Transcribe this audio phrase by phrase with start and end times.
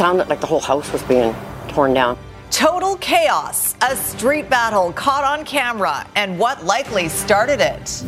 [0.00, 1.34] sounded like the whole house was being
[1.68, 2.16] torn down.
[2.50, 8.02] Total chaos, a street battle caught on camera, and what likely started it.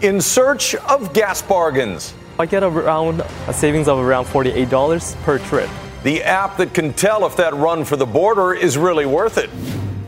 [0.00, 2.14] In search of gas bargains.
[2.38, 5.68] I get around a savings of around $48 per trip.
[6.02, 9.50] The app that can tell if that run for the border is really worth it.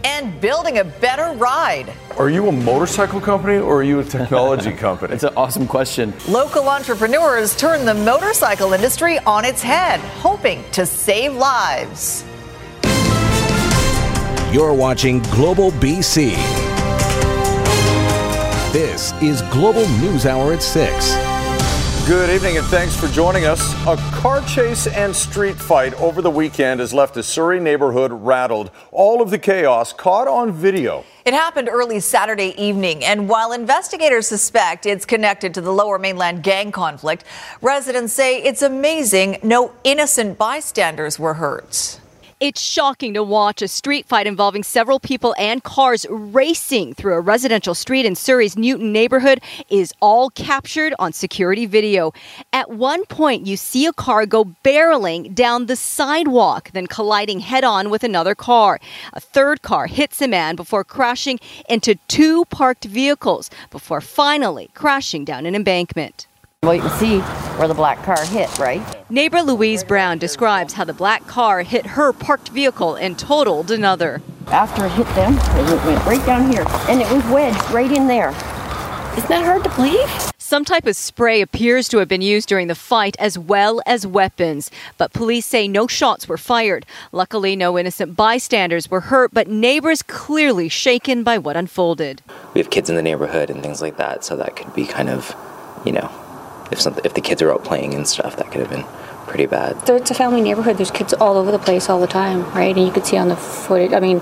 [0.06, 1.92] And building a better ride.
[2.16, 5.12] Are you a motorcycle company or are you a technology company?
[5.12, 6.14] It's an awesome question.
[6.28, 12.24] Local entrepreneurs turn the motorcycle industry on its head, hoping to save lives.
[14.54, 16.36] You're watching Global BC.
[18.72, 21.25] This is Global News Hour at 6.
[22.06, 23.74] Good evening and thanks for joining us.
[23.84, 28.70] A car chase and street fight over the weekend has left a Surrey neighborhood rattled.
[28.92, 31.02] All of the chaos caught on video.
[31.24, 36.44] It happened early Saturday evening, and while investigators suspect it's connected to the lower mainland
[36.44, 37.24] gang conflict,
[37.60, 41.98] residents say it's amazing no innocent bystanders were hurt.
[42.38, 47.20] It's shocking to watch a street fight involving several people and cars racing through a
[47.20, 52.12] residential street in Surrey's Newton neighborhood is all captured on security video.
[52.52, 57.64] At one point, you see a car go barreling down the sidewalk, then colliding head
[57.64, 58.80] on with another car.
[59.14, 65.24] A third car hits a man before crashing into two parked vehicles before finally crashing
[65.24, 66.26] down an embankment.
[66.66, 67.20] Well, you can see
[67.60, 68.82] where the black car hit, right?
[69.08, 74.20] Neighbor Louise Brown describes how the black car hit her parked vehicle and totaled another.
[74.48, 78.08] After it hit them, it went right down here, and it was wedged right in
[78.08, 78.30] there.
[79.16, 80.10] Isn't that hard to believe?
[80.38, 84.04] Some type of spray appears to have been used during the fight as well as
[84.04, 86.84] weapons, but police say no shots were fired.
[87.12, 92.22] Luckily, no innocent bystanders were hurt, but neighbors clearly shaken by what unfolded.
[92.54, 95.08] We have kids in the neighborhood and things like that, so that could be kind
[95.08, 95.32] of,
[95.84, 96.10] you know,
[96.70, 98.84] if something, if the kids are out playing and stuff, that could have been
[99.26, 99.76] pretty bad.
[99.88, 100.76] It's a family neighborhood.
[100.76, 102.76] There's kids all over the place all the time, right?
[102.76, 103.92] And you could see on the footage.
[103.92, 104.20] I mean,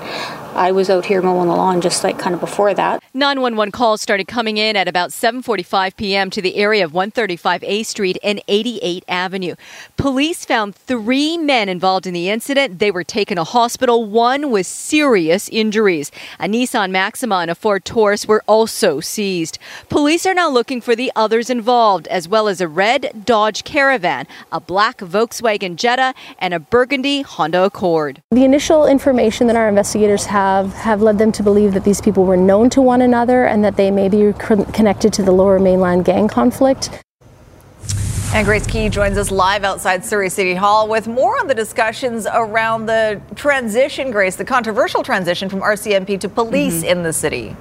[0.55, 3.03] I was out here mowing the lawn just like kind of before that.
[3.13, 6.29] 911 calls started coming in at about 7:45 p.m.
[6.29, 9.55] to the area of 135A Street and 88 Avenue.
[9.97, 12.79] Police found 3 men involved in the incident.
[12.79, 16.09] They were taken to hospital, one with serious injuries.
[16.39, 19.59] A Nissan Maxima and a Ford Taurus were also seized.
[19.89, 24.25] Police are now looking for the others involved as well as a red Dodge Caravan,
[24.53, 28.21] a black Volkswagen Jetta, and a burgundy Honda Accord.
[28.31, 32.25] The initial information that our investigators have have led them to believe that these people
[32.25, 36.05] were known to one another and that they may be connected to the lower mainland
[36.05, 36.89] gang conflict.
[38.33, 42.27] And Grace Ke joins us live outside Surrey City Hall with more on the discussions
[42.29, 46.89] around the transition, Grace, the controversial transition from RCMP to police mm-hmm.
[46.89, 47.55] in the city.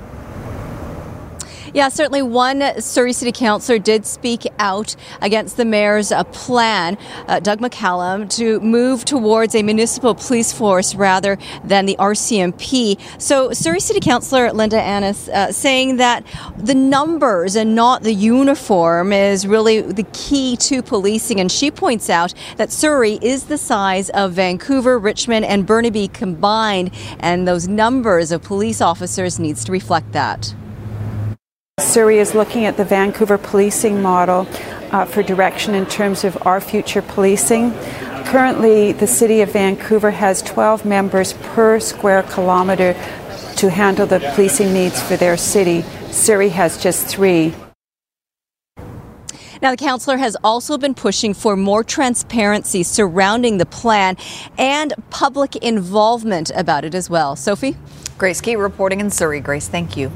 [1.75, 6.97] Yeah, certainly one Surrey City Councillor did speak out against the mayor's uh, plan,
[7.27, 13.01] uh, Doug McCallum, to move towards a municipal police force rather than the RCMP.
[13.21, 16.25] So, Surrey City Councillor Linda Annis uh, saying that
[16.57, 21.41] the numbers and not the uniform is really the key to policing.
[21.41, 26.93] And she points out that Surrey is the size of Vancouver, Richmond, and Burnaby combined,
[27.19, 30.55] and those numbers of police officers needs to reflect that.
[31.81, 34.47] Surrey is looking at the Vancouver policing model
[34.93, 37.73] uh, for direction in terms of our future policing.
[38.27, 42.95] Currently, the City of Vancouver has 12 members per square kilometre
[43.57, 45.83] to handle the policing needs for their city.
[46.13, 47.55] Surrey has just three.
[49.61, 54.17] Now, the councillor has also been pushing for more transparency surrounding the plan
[54.59, 57.35] and public involvement about it as well.
[57.35, 57.77] Sophie?
[58.17, 59.41] Grace Ke reporting in Surrey.
[59.41, 60.13] Grace, thank you.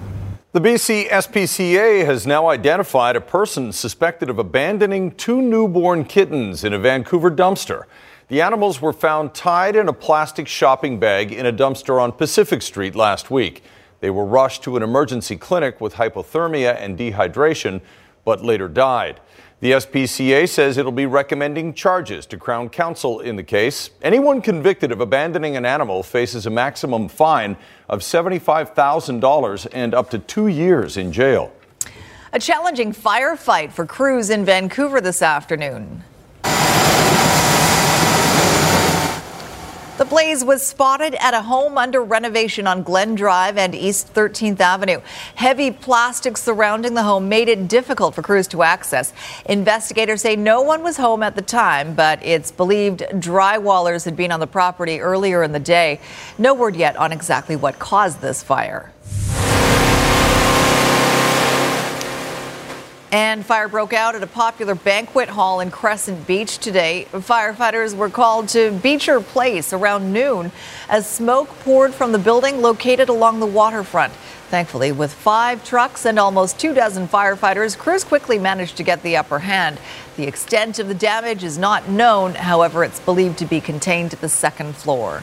[0.50, 6.72] The BC SPCA has now identified a person suspected of abandoning two newborn kittens in
[6.72, 7.82] a Vancouver dumpster.
[8.28, 12.62] The animals were found tied in a plastic shopping bag in a dumpster on Pacific
[12.62, 13.62] Street last week.
[14.00, 17.82] They were rushed to an emergency clinic with hypothermia and dehydration,
[18.24, 19.20] but later died.
[19.60, 23.90] The SPCA says it'll be recommending charges to Crown Counsel in the case.
[24.02, 27.56] Anyone convicted of abandoning an animal faces a maximum fine
[27.88, 31.52] of $75,000 and up to two years in jail.
[32.32, 36.04] A challenging firefight for crews in Vancouver this afternoon.
[39.98, 44.60] The blaze was spotted at a home under renovation on Glen Drive and East 13th
[44.60, 45.00] Avenue.
[45.34, 49.12] Heavy plastic surrounding the home made it difficult for crews to access.
[49.46, 54.30] Investigators say no one was home at the time, but it's believed drywallers had been
[54.30, 55.98] on the property earlier in the day.
[56.38, 58.92] No word yet on exactly what caused this fire.
[63.10, 67.06] And fire broke out at a popular banquet hall in Crescent Beach today.
[67.10, 70.52] Firefighters were called to Beecher Place around noon
[70.90, 74.12] as smoke poured from the building located along the waterfront.
[74.50, 79.16] Thankfully, with five trucks and almost two dozen firefighters, crews quickly managed to get the
[79.16, 79.78] upper hand.
[80.16, 82.34] The extent of the damage is not known.
[82.34, 85.22] However, it's believed to be contained to the second floor.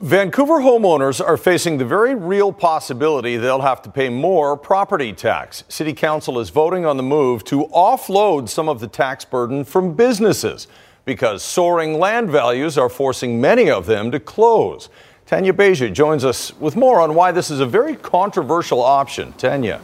[0.00, 5.62] Vancouver homeowners are facing the very real possibility they'll have to pay more property tax.
[5.68, 9.94] City Council is voting on the move to offload some of the tax burden from
[9.94, 10.66] businesses
[11.04, 14.88] because soaring land values are forcing many of them to close.
[15.26, 19.32] Tanya Beja joins us with more on why this is a very controversial option.
[19.34, 19.80] Tanya.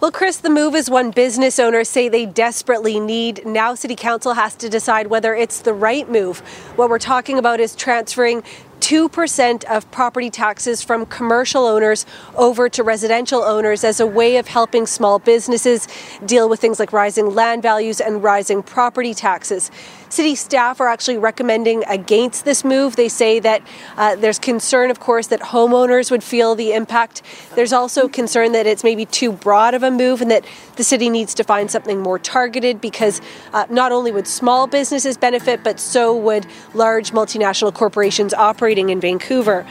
[0.00, 3.44] Well, Chris, the move is one business owners say they desperately need.
[3.44, 6.38] Now, City Council has to decide whether it's the right move.
[6.76, 8.42] What we're talking about is transferring
[8.80, 14.48] 2% of property taxes from commercial owners over to residential owners as a way of
[14.48, 15.86] helping small businesses
[16.24, 19.70] deal with things like rising land values and rising property taxes.
[20.10, 22.96] City staff are actually recommending against this move.
[22.96, 23.62] They say that
[23.96, 27.22] uh, there's concern, of course, that homeowners would feel the impact.
[27.54, 31.10] There's also concern that it's maybe too broad of a move and that the city
[31.10, 33.20] needs to find something more targeted because
[33.52, 39.00] uh, not only would small businesses benefit, but so would large multinational corporations operating in
[39.00, 39.64] Vancouver.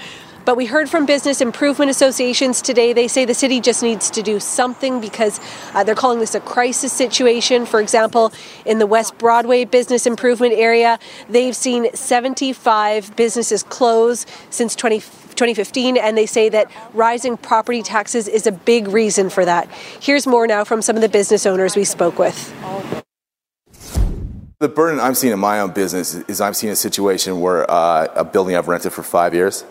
[0.49, 2.91] But we heard from business improvement associations today.
[2.91, 5.39] They say the city just needs to do something because
[5.75, 7.67] uh, they're calling this a crisis situation.
[7.67, 8.33] For example,
[8.65, 10.97] in the West Broadway business improvement area,
[11.29, 18.27] they've seen 75 businesses close since 20, 2015, and they say that rising property taxes
[18.27, 19.69] is a big reason for that.
[20.01, 22.51] Here's more now from some of the business owners we spoke with.
[24.57, 28.07] The burden I'm seeing in my own business is I'm seeing a situation where uh,
[28.15, 29.63] a building I've rented for five years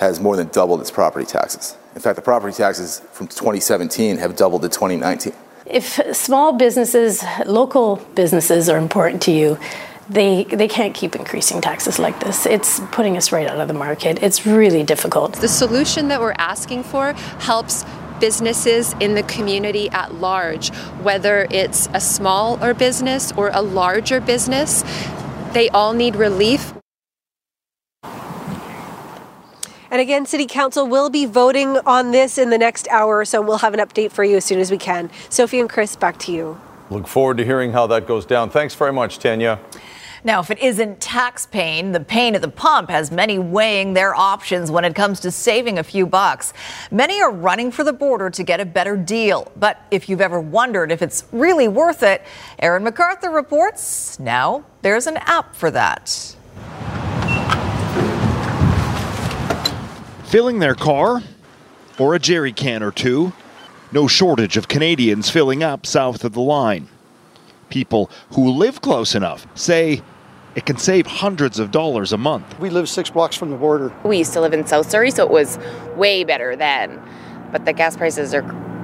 [0.00, 1.76] has more than doubled its property taxes.
[1.94, 5.34] In fact, the property taxes from 2017 have doubled to 2019.
[5.66, 9.58] If small businesses, local businesses are important to you,
[10.08, 12.46] they, they can't keep increasing taxes like this.
[12.46, 14.22] It's putting us right out of the market.
[14.22, 15.34] It's really difficult.
[15.34, 17.84] The solution that we're asking for helps
[18.20, 24.82] businesses in the community at large, whether it's a smaller business or a larger business.
[25.52, 26.72] They all need relief.
[29.90, 33.42] And again, City Council will be voting on this in the next hour or so.
[33.42, 35.10] We'll have an update for you as soon as we can.
[35.28, 36.60] Sophie and Chris, back to you.
[36.90, 38.50] Look forward to hearing how that goes down.
[38.50, 39.58] Thanks very much, Tanya.
[40.22, 44.14] Now, if it isn't tax pain, the pain at the pump has many weighing their
[44.14, 46.52] options when it comes to saving a few bucks.
[46.90, 49.50] Many are running for the border to get a better deal.
[49.56, 52.22] But if you've ever wondered if it's really worth it,
[52.58, 56.36] Aaron McArthur reports now there's an app for that.
[60.30, 61.24] Filling their car
[61.98, 63.32] or a jerry can or two.
[63.90, 66.86] No shortage of Canadians filling up south of the line.
[67.68, 70.02] People who live close enough say
[70.54, 72.60] it can save hundreds of dollars a month.
[72.60, 73.92] We live six blocks from the border.
[74.04, 75.58] We used to live in South Surrey, so it was
[75.96, 77.02] way better then.
[77.50, 78.42] But the gas prices are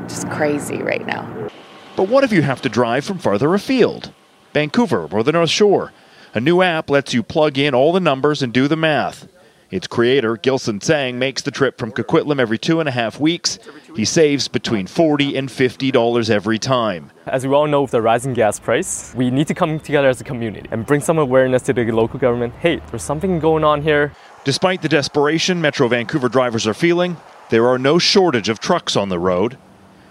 [0.09, 1.49] just crazy right now.
[1.95, 4.13] But what if you have to drive from farther afield?
[4.53, 5.93] Vancouver or the North Shore.
[6.35, 9.29] A new app lets you plug in all the numbers and do the math.
[9.71, 13.59] Its creator, Gilson Tsang, makes the trip from Coquitlam every two and a half weeks.
[13.97, 17.11] He saves between 40 and $50 every time.
[17.27, 20.21] As we all know, with the rising gas price, we need to come together as
[20.21, 22.55] a community and bring some awareness to the local government.
[22.55, 24.13] Hey, there's something going on here.
[24.45, 27.17] Despite the desperation Metro Vancouver drivers are feeling,
[27.51, 29.59] there are no shortage of trucks on the road.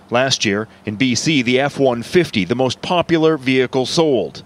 [0.10, 4.44] Last year, in BC, the F 150, the most popular vehicle sold.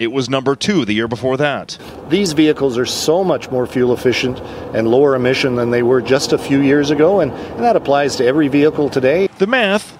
[0.00, 1.76] It was number two the year before that.
[2.08, 4.40] These vehicles are so much more fuel efficient
[4.74, 8.16] and lower emission than they were just a few years ago, and, and that applies
[8.16, 9.28] to every vehicle today.
[9.36, 9.98] The math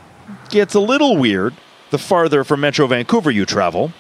[0.49, 1.53] gets a little weird
[1.91, 3.93] the farther from Metro Vancouver you travel.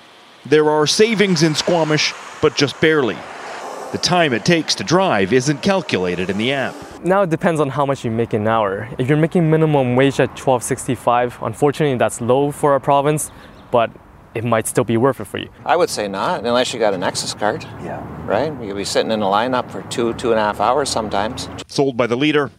[0.47, 3.19] There are savings in Squamish, but just barely.
[3.92, 6.75] The time it takes to drive isn't calculated in the app.
[7.04, 8.88] Now it depends on how much you make an hour.
[8.97, 13.30] If you're making minimum wage at 12.65, unfortunately that's low for our province,
[13.71, 13.90] but
[14.35, 15.49] it might still be worth it for you.
[15.65, 17.65] I would say not, unless you got an Nexus card.
[17.83, 18.05] Yeah.
[18.27, 18.53] Right?
[18.61, 21.49] You could be sitting in a lineup for two, two and a half hours sometimes.
[21.67, 22.51] Sold by the leader,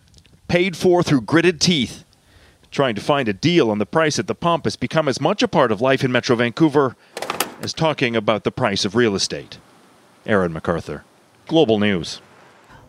[0.48, 2.04] paid for through gritted teeth.
[2.72, 5.44] Trying to find a deal on the price at the pump has become as much
[5.44, 6.96] a part of life in Metro Vancouver
[7.62, 9.58] as talking about the price of real estate.
[10.26, 11.02] Aaron McArthur,
[11.48, 12.22] Global News.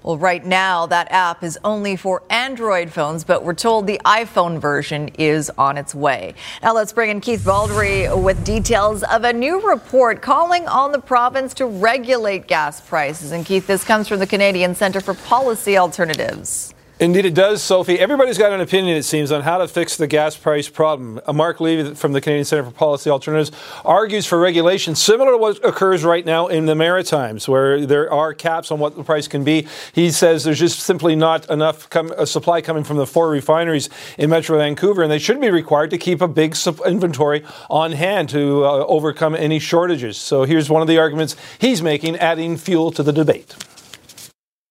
[0.03, 4.59] Well, right now, that app is only for Android phones, but we're told the iPhone
[4.59, 6.35] version is on its way.
[6.61, 10.99] Now, let's bring in Keith Baldry with details of a new report calling on the
[10.99, 13.31] province to regulate gas prices.
[13.31, 16.72] And Keith, this comes from the Canadian Centre for Policy Alternatives.
[17.03, 17.99] Indeed, it does, Sophie.
[17.99, 21.21] Everybody's got an opinion, it seems, on how to fix the gas price problem.
[21.27, 23.51] Uh, Mark Levy from the Canadian Centre for Policy Alternatives
[23.85, 28.33] argues for regulation similar to what occurs right now in the Maritimes, where there are
[28.33, 29.67] caps on what the price can be.
[29.93, 34.31] He says there's just simply not enough com- supply coming from the four refineries in
[34.31, 36.55] Metro Vancouver, and they should be required to keep a big
[36.87, 40.19] inventory on hand to uh, overcome any shortages.
[40.19, 43.57] So here's one of the arguments he's making, adding fuel to the debate.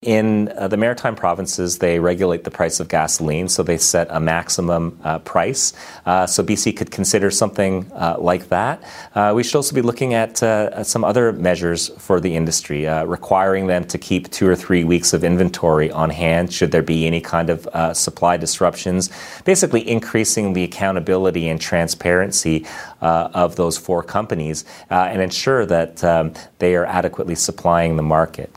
[0.03, 4.20] In uh, the maritime provinces, they regulate the price of gasoline, so they set a
[4.20, 5.74] maximum uh, price.
[6.08, 8.81] Uh, so BC could consider something uh, like that.
[9.13, 12.88] Uh, we should also be looking at, uh, at, some other measures for the industry,
[13.05, 17.05] requiring them to keep two or three weeks of inventory on hand should there be
[17.05, 19.12] any kind of supply disruptions.
[19.46, 22.65] Basically, increasing the accountability and transparency
[23.01, 28.51] of those four companies and ensure that um, they are adequately supplying the market.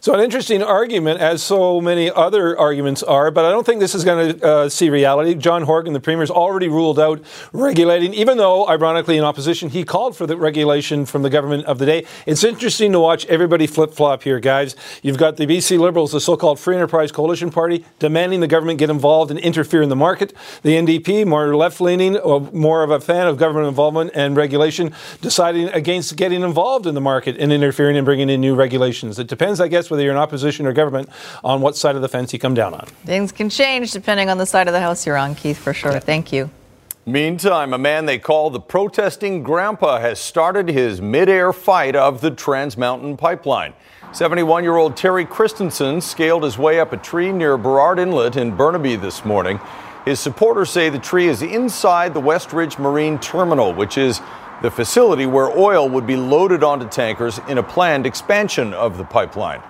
[0.00, 3.94] So, an interesting argument, as so many other arguments are, but I don't think this
[3.94, 5.34] is going to uh, see reality.
[5.34, 7.22] John Horgan, the premier, has already ruled out
[7.52, 11.78] regulating, even though, ironically, in opposition, he called for the regulation from the government of
[11.78, 12.04] the day.
[12.26, 14.76] It's interesting to watch everybody flip flop here, guys.
[15.02, 18.78] You've got the BC Liberals, the so called Free Enterprise Coalition Party, demanding the government
[18.78, 20.34] get involved and interfere in the market.
[20.62, 22.18] The NDP, more left leaning,
[22.52, 27.00] more of a fan of government involvement and regulation, deciding against getting involved in the
[27.00, 29.18] market and interfering and bringing in new regulations.
[29.18, 31.08] It depends, I guess, whether you're in opposition or government,
[31.44, 32.86] on what side of the fence you come down on.
[33.04, 35.98] Things can change depending on the side of the house you're on, Keith, for sure.
[36.00, 36.50] Thank you.
[37.08, 42.32] Meantime, a man they call the protesting grandpa has started his midair fight of the
[42.32, 43.74] Trans Mountain Pipeline.
[44.10, 48.56] 71 year old Terry Christensen scaled his way up a tree near Burrard Inlet in
[48.56, 49.60] Burnaby this morning.
[50.04, 54.20] His supporters say the tree is inside the Westridge Marine Terminal, which is
[54.62, 59.04] the facility where oil would be loaded onto tankers in a planned expansion of the
[59.04, 59.62] pipeline.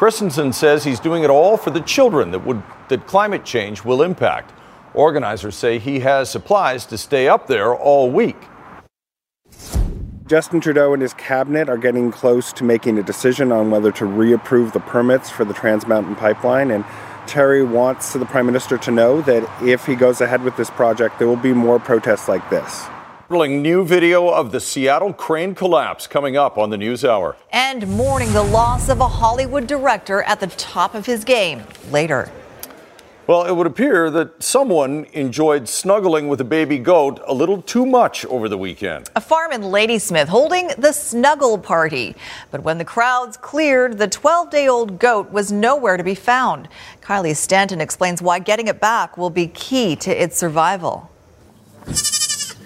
[0.00, 4.00] Christensen says he's doing it all for the children that, would, that climate change will
[4.00, 4.50] impact.
[4.94, 8.38] Organizers say he has supplies to stay up there all week.
[10.26, 14.06] Justin Trudeau and his cabinet are getting close to making a decision on whether to
[14.06, 16.70] reapprove the permits for the Trans Mountain Pipeline.
[16.70, 16.82] And
[17.26, 21.18] Terry wants the Prime Minister to know that if he goes ahead with this project,
[21.18, 22.86] there will be more protests like this.
[23.30, 27.36] New video of the Seattle crane collapse coming up on the News Hour.
[27.52, 32.32] And mourning the loss of a Hollywood director at the top of his game later.
[33.28, 37.86] Well, it would appear that someone enjoyed snuggling with a baby goat a little too
[37.86, 39.08] much over the weekend.
[39.14, 42.16] A farm in Ladysmith holding the snuggle party.
[42.50, 46.68] But when the crowds cleared, the 12 day old goat was nowhere to be found.
[47.00, 51.08] Kylie Stanton explains why getting it back will be key to its survival.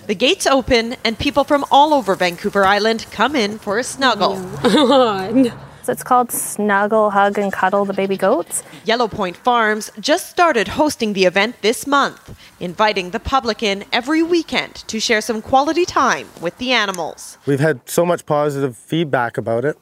[0.06, 4.36] The gates open, and people from all over Vancouver Island come in for a snuggle.
[5.84, 8.62] So it's called Snuggle, Hug, and Cuddle the Baby Goats.
[8.86, 14.22] Yellow Point Farms just started hosting the event this month, inviting the public in every
[14.22, 17.36] weekend to share some quality time with the animals.
[17.44, 19.76] We've had so much positive feedback about it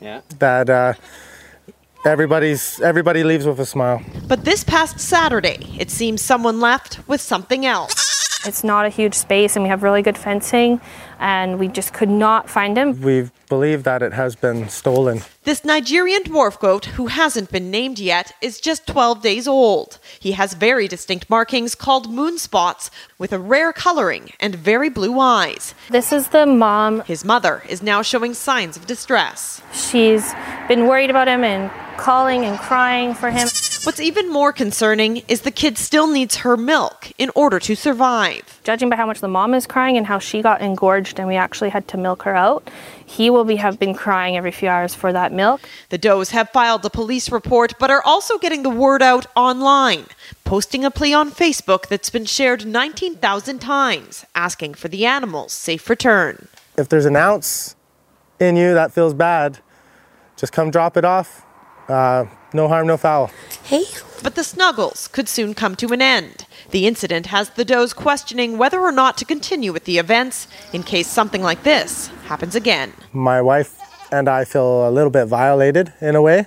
[0.00, 0.20] yeah.
[0.38, 0.94] that uh,
[2.04, 4.02] everybody's everybody leaves with a smile.
[4.28, 8.09] But this past Saturday, it seems someone left with something else.
[8.44, 10.80] It's not a huge space and we have really good fencing
[11.18, 13.00] and we just could not find him.
[13.00, 15.20] We believe that it has been stolen.
[15.44, 19.98] This Nigerian dwarf goat, who hasn't been named yet, is just 12 days old.
[20.18, 25.18] He has very distinct markings called moon spots with a rare coloring and very blue
[25.20, 25.74] eyes.
[25.90, 27.00] This is the mom.
[27.02, 29.60] His mother is now showing signs of distress.
[29.72, 30.32] She's
[30.68, 33.48] been worried about him and calling and crying for him.
[33.82, 38.60] What's even more concerning is the kid still needs her milk in order to survive.
[38.62, 41.36] Judging by how much the mom is crying and how she got engorged and we
[41.36, 42.68] actually had to milk her out,
[43.06, 45.62] he will be have been crying every few hours for that milk.
[45.88, 50.04] The Does have filed a police report but are also getting the word out online,
[50.44, 55.88] posting a plea on Facebook that's been shared 19,000 times asking for the animal's safe
[55.88, 56.48] return.
[56.76, 57.76] If there's an ounce
[58.38, 59.60] in you that feels bad,
[60.36, 61.46] just come drop it off.
[61.88, 63.30] Uh, no harm, no foul.
[63.64, 63.84] Hey.
[64.22, 66.44] But the snuggles could soon come to an end.
[66.72, 70.82] The incident has the Does questioning whether or not to continue with the events in
[70.82, 72.92] case something like this happens again.
[73.14, 73.78] My wife
[74.12, 76.46] and I feel a little bit violated in a way.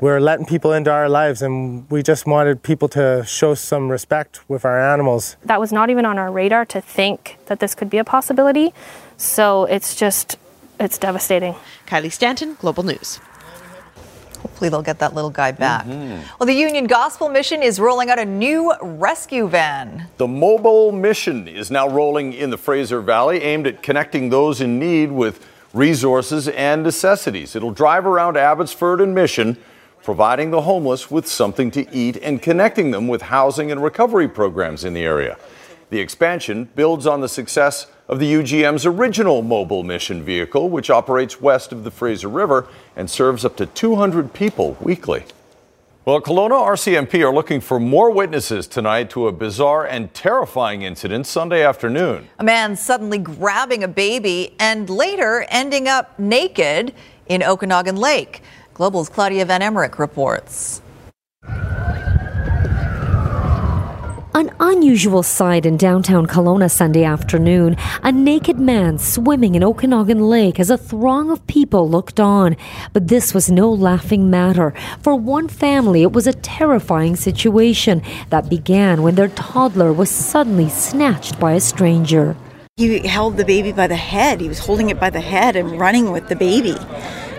[0.00, 4.48] We're letting people into our lives, and we just wanted people to show some respect
[4.48, 5.36] with our animals.
[5.44, 8.72] That was not even on our radar to think that this could be a possibility.
[9.18, 10.38] So it's just,
[10.78, 11.54] it's devastating.
[11.86, 13.20] Kylie Stanton, Global News.
[14.42, 15.84] Hopefully, they'll get that little guy back.
[15.84, 16.22] Mm-hmm.
[16.38, 20.06] Well, the Union Gospel Mission is rolling out a new rescue van.
[20.16, 24.78] The mobile mission is now rolling in the Fraser Valley, aimed at connecting those in
[24.78, 27.54] need with resources and necessities.
[27.54, 29.56] It'll drive around Abbotsford and Mission,
[30.02, 34.84] providing the homeless with something to eat and connecting them with housing and recovery programs
[34.84, 35.36] in the area.
[35.90, 41.40] The expansion builds on the success of the UGM's original mobile mission vehicle, which operates
[41.40, 45.24] west of the Fraser River and serves up to 200 people weekly.
[46.04, 51.26] Well, Kelowna RCMP are looking for more witnesses tonight to a bizarre and terrifying incident
[51.26, 52.28] Sunday afternoon.
[52.38, 56.94] A man suddenly grabbing a baby and later ending up naked
[57.26, 58.42] in Okanagan Lake.
[58.74, 60.82] Global's Klaudia Van Emmerik reports.
[64.32, 67.76] An unusual sight in downtown Kelowna Sunday afternoon.
[68.04, 72.56] A naked man swimming in Okanagan Lake as a throng of people looked on.
[72.92, 74.72] But this was no laughing matter.
[75.00, 80.68] For one family, it was a terrifying situation that began when their toddler was suddenly
[80.68, 82.36] snatched by a stranger.
[82.76, 84.40] He held the baby by the head.
[84.40, 86.76] He was holding it by the head and running with the baby.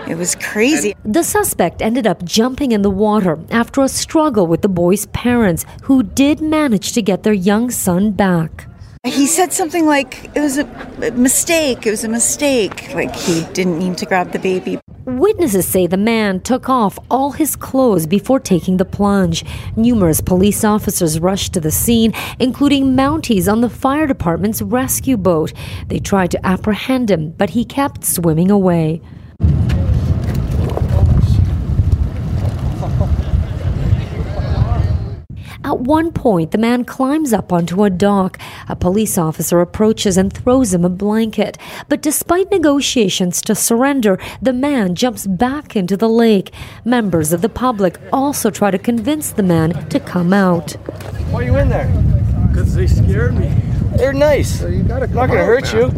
[0.08, 0.94] It was crazy.
[1.04, 5.64] The suspect ended up jumping in the water after a struggle with the boy's parents,
[5.84, 8.68] who did manage to get their young son back.
[9.04, 10.64] He said something like, it was a
[11.12, 14.78] mistake, it was a mistake, like he didn't mean to grab the baby.
[15.04, 19.44] Witnesses say the man took off all his clothes before taking the plunge.
[19.74, 25.52] Numerous police officers rushed to the scene, including Mounties on the fire department's rescue boat.
[25.88, 29.00] They tried to apprehend him, but he kept swimming away.
[35.64, 38.38] At one point, the man climbs up onto a dock.
[38.68, 41.56] A police officer approaches and throws him a blanket.
[41.88, 46.52] But despite negotiations to surrender, the man jumps back into the lake.
[46.84, 50.72] Members of the public also try to convince the man to come out.
[51.30, 51.86] Why are you in there?
[52.48, 53.54] Because they scared me.
[53.96, 54.58] They're nice.
[54.58, 55.90] So you gotta not going to hurt man.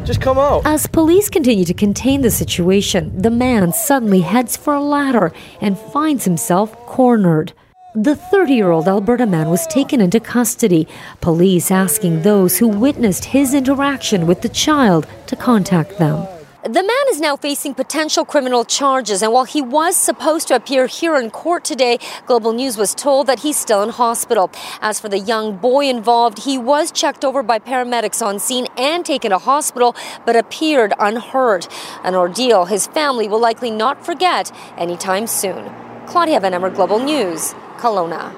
[0.00, 0.04] you.
[0.04, 0.66] Just come out.
[0.66, 5.78] As police continue to contain the situation, the man suddenly heads for a ladder and
[5.78, 7.52] finds himself cornered.
[7.94, 10.88] The 30 year old Alberta man was taken into custody,
[11.20, 16.26] police asking those who witnessed his interaction with the child to contact them.
[16.62, 20.86] The man is now facing potential criminal charges, and while he was supposed to appear
[20.86, 24.50] here in court today, Global News was told that he's still in hospital.
[24.80, 29.04] As for the young boy involved, he was checked over by paramedics on scene and
[29.04, 31.68] taken to hospital, but appeared unhurt.
[32.04, 35.66] An ordeal his family will likely not forget anytime soon.
[36.06, 37.54] Klaudia Van Emmer, Global News.
[37.82, 38.32] Kelowna.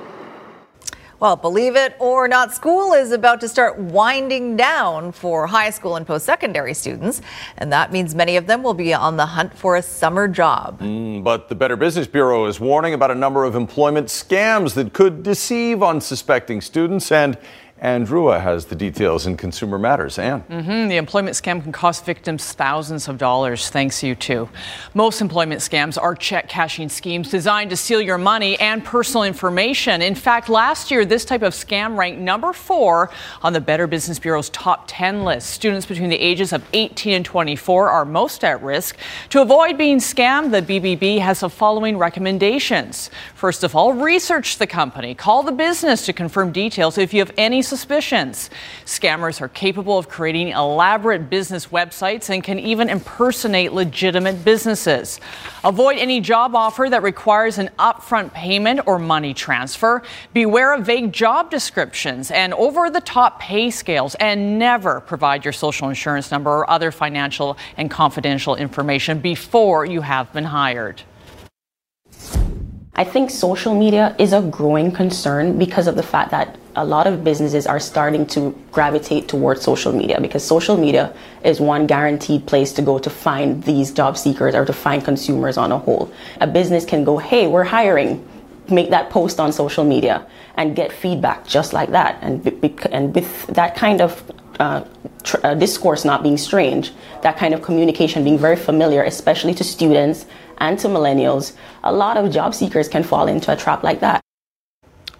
[1.20, 5.96] Well, believe it or not, school is about to start winding down for high school
[5.96, 7.20] and post secondary students.
[7.58, 10.80] And that means many of them will be on the hunt for a summer job.
[10.80, 14.94] Mm, but the Better Business Bureau is warning about a number of employment scams that
[14.94, 17.36] could deceive unsuspecting students and
[17.84, 20.18] Anne Drewa has the details in Consumer Matters.
[20.18, 20.42] Anne.
[20.44, 20.88] Mm-hmm.
[20.88, 24.48] The employment scam can cost victims thousands of dollars, thanks you too.
[24.94, 30.00] Most employment scams are check cashing schemes designed to steal your money and personal information.
[30.00, 33.10] In fact, last year, this type of scam ranked number four
[33.42, 35.50] on the Better Business Bureau's top 10 list.
[35.50, 38.96] Students between the ages of 18 and 24 are most at risk.
[39.28, 43.10] To avoid being scammed, the BBB has the following recommendations.
[43.34, 45.14] First of all, research the company.
[45.14, 48.50] Call the business to confirm details if you have any suspicions.
[48.86, 55.18] Scammers are capable of creating elaborate business websites and can even impersonate legitimate businesses.
[55.64, 60.02] Avoid any job offer that requires an upfront payment or money transfer.
[60.32, 65.52] Beware of vague job descriptions and over the top pay scales, and never provide your
[65.52, 71.02] social insurance number or other financial and confidential information before you have been hired.
[72.96, 77.08] I think social media is a growing concern because of the fact that a lot
[77.08, 82.46] of businesses are starting to gravitate towards social media because social media is one guaranteed
[82.46, 86.12] place to go to find these job seekers or to find consumers on a whole.
[86.40, 88.26] A business can go, hey, we're hiring,
[88.68, 90.26] make that post on social media
[90.56, 92.18] and get feedback just like that.
[92.22, 92.46] And,
[92.92, 94.84] and with that kind of uh,
[95.24, 99.64] tr- uh, discourse not being strange, that kind of communication being very familiar, especially to
[99.64, 100.26] students
[100.58, 104.20] and to millennials, a lot of job seekers can fall into a trap like that.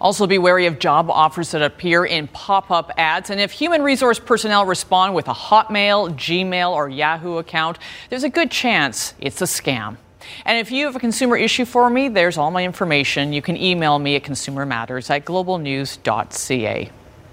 [0.01, 3.31] Also, be wary of job offers that appear in pop up ads.
[3.31, 7.79] And if human resource personnel respond with a Hotmail, Gmail, or Yahoo account,
[8.11, 9.97] there's a good chance it's a scam.
[10.45, 13.33] And if you have a consumer issue for me, there's all my information.
[13.33, 16.91] You can email me at consumermatters at globalnews.ca.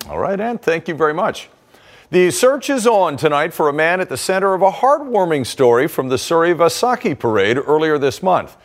[0.07, 1.49] All right, Anne, thank you very much.
[2.11, 5.87] The search is on tonight for a man at the center of a heartwarming story
[5.87, 8.57] from the Surrey Vaisakhi parade earlier this month.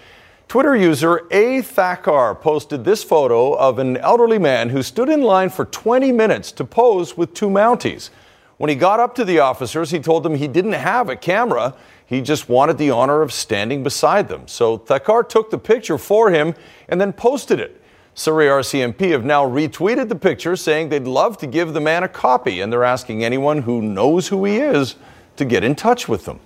[0.48, 1.62] Twitter user A.
[1.62, 6.50] Thakkar posted this photo of an elderly man who stood in line for 20 minutes
[6.50, 8.11] to pose with two Mounties.
[8.56, 11.76] When he got up to the officers, he told them he didn't have a camera.
[12.04, 14.48] He just wanted the honor of standing beside them.
[14.48, 16.56] So Thakar took the picture for him
[16.88, 17.80] and then posted it.
[18.18, 22.09] Surrey RCMP have now retweeted the picture saying they'd love to give the man a
[22.09, 24.96] copy and they're asking anyone who knows who he is
[25.37, 26.40] to get in touch with them.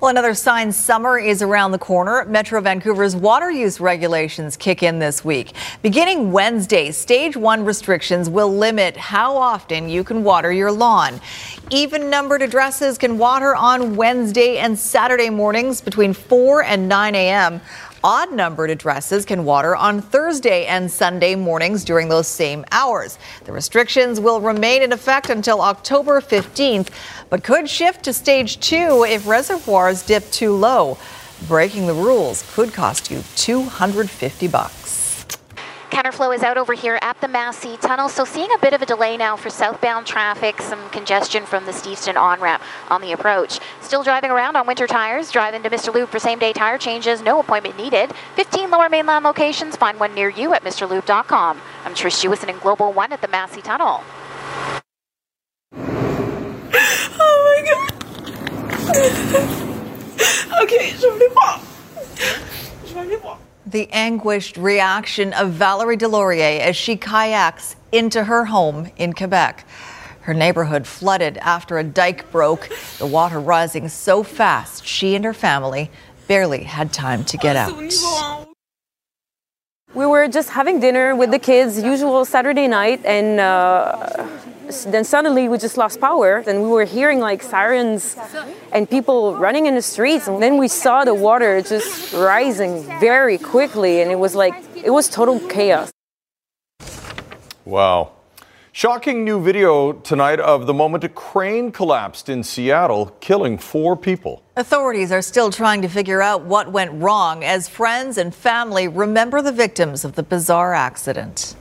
[0.00, 2.24] Well, another sign summer is around the corner.
[2.26, 5.54] Metro Vancouver's water use regulations kick in this week.
[5.82, 11.20] Beginning Wednesday, stage one restrictions will limit how often you can water your lawn.
[11.70, 17.62] Even numbered addresses can water on Wednesday and Saturday mornings between 4 and 9 a.m.
[18.06, 23.18] Odd numbered addresses can water on Thursday and Sunday mornings during those same hours.
[23.46, 26.88] The restrictions will remain in effect until October 15th,
[27.30, 30.98] but could shift to stage two if reservoirs dip too low.
[31.48, 34.83] Breaking the rules could cost you 250 bucks.
[35.94, 38.86] Counterflow is out over here at the Massey Tunnel, so seeing a bit of a
[38.86, 43.60] delay now for southbound traffic, some congestion from the Steveston on-ramp on the approach.
[43.80, 45.94] Still driving around on winter tires, drive into Mr.
[45.94, 48.10] Lube for same-day tire changes, no appointment needed.
[48.34, 51.60] 15 lower mainland locations, find one near you at mrlube.com.
[51.84, 54.02] I'm Trish Jewison in Global One at the Massey Tunnel.
[57.20, 57.92] Oh my god.
[60.64, 61.60] okay, je vais voir.
[62.84, 68.90] Je vais voir the anguished reaction of Valerie Delaurier as she kayaks into her home
[68.96, 69.66] in Quebec.
[70.20, 75.34] Her neighborhood flooded after a dike broke, the water rising so fast she and her
[75.34, 75.90] family
[76.26, 77.74] barely had time to get out.
[79.94, 84.26] We were just having dinner with the kids, usual Saturday night, and uh,
[84.86, 86.42] then suddenly we just lost power.
[86.46, 88.16] And we were hearing like sirens
[88.72, 90.28] and people running in the streets.
[90.28, 94.00] And then we saw the water just rising very quickly.
[94.00, 95.90] And it was like it was total chaos.
[97.64, 98.12] Wow.
[98.72, 104.42] Shocking new video tonight of the moment a crane collapsed in seattle killing four people.
[104.56, 109.40] Authorities are still trying to figure out what went wrong as friends and family remember
[109.40, 111.54] the victims of the bizarre accident.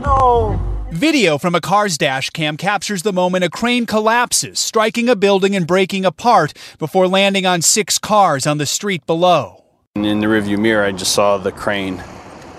[0.00, 5.16] No Video from a car's dash cam captures the moment a crane collapses, striking a
[5.16, 9.64] building and breaking apart before landing on six cars on the street below.
[9.94, 12.04] In the rearview mirror, I just saw the crane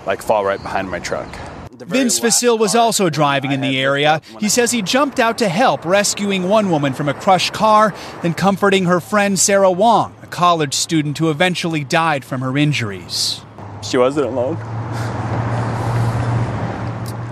[0.07, 1.31] like fall right behind my truck.
[1.73, 4.19] Vince Facil was also driving in the area.
[4.39, 7.93] He says he jumped out to help, rescuing one woman from a crushed car,
[8.23, 13.41] then comforting her friend Sarah Wong, a college student who eventually died from her injuries.
[13.83, 14.57] She wasn't alone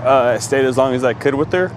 [0.04, 1.72] uh, I stayed as long as I could with her.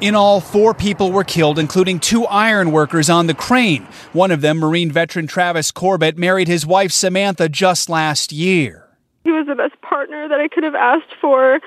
[0.00, 3.84] In all, four people were killed, including two iron workers on the crane.
[4.12, 8.88] One of them, Marine veteran Travis Corbett, married his wife Samantha just last year.
[9.22, 11.60] He was the best partner that I could have asked for.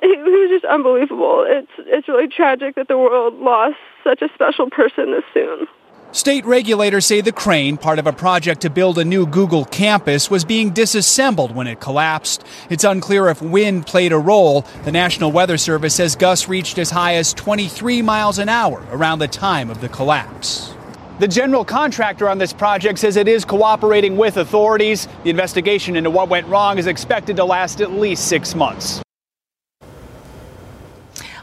[0.00, 1.44] He, he was just unbelievable.
[1.46, 5.66] It's it's really tragic that the world lost such a special person this soon.
[6.16, 10.30] State regulators say the crane, part of a project to build a new Google campus,
[10.30, 12.42] was being disassembled when it collapsed.
[12.70, 14.62] It's unclear if wind played a role.
[14.84, 19.18] The National Weather Service says gusts reached as high as 23 miles an hour around
[19.18, 20.72] the time of the collapse.
[21.18, 25.08] The general contractor on this project says it is cooperating with authorities.
[25.22, 29.02] The investigation into what went wrong is expected to last at least six months.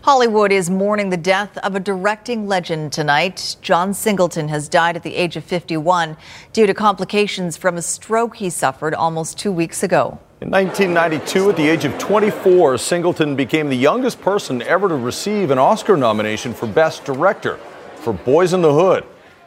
[0.03, 3.55] Hollywood is mourning the death of a directing legend tonight.
[3.61, 6.17] John Singleton has died at the age of 51
[6.51, 10.19] due to complications from a stroke he suffered almost two weeks ago.
[10.41, 15.51] In 1992, at the age of 24, Singleton became the youngest person ever to receive
[15.51, 17.55] an Oscar nomination for Best Director
[17.95, 19.05] for Boyz n the Hood.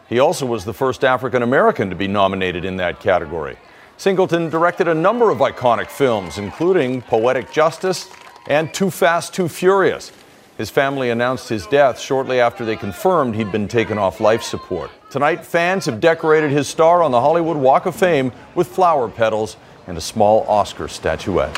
[0.09, 3.59] He also was the first African American to be nominated in that category.
[3.99, 8.09] Singleton directed a number of iconic films, including Poetic Justice
[8.49, 10.12] and 2 Fast 2 Furious.
[10.59, 14.90] His family announced his death shortly after they confirmed he'd been taken off life support.
[15.11, 19.59] Tonight, fans have decorated his star on the Hollywood Walk of Fame with flower petals
[19.87, 21.55] and a small Oscar statuette.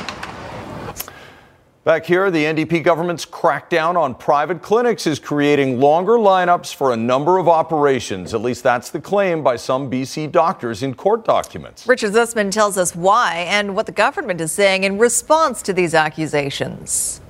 [1.84, 6.96] Back here, the NDP government's crackdown on private clinics is creating longer lineups for a
[6.96, 8.34] number of operations.
[8.34, 11.86] At least that's the claim by some BC doctors in court documents.
[11.86, 15.94] Richard Zussman tells us why and what the government is saying in response to these
[15.94, 17.22] accusations.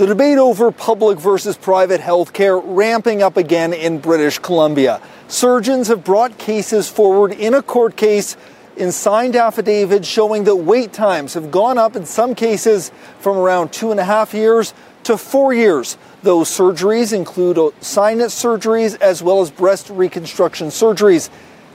[0.00, 4.98] The debate over public versus private health care ramping up again in British Columbia.
[5.28, 8.34] Surgeons have brought cases forward in a court case
[8.78, 13.74] in signed affidavits showing that wait times have gone up in some cases from around
[13.74, 15.98] two and a half years to four years.
[16.22, 21.28] Those surgeries include sinus surgeries as well as breast reconstruction surgeries.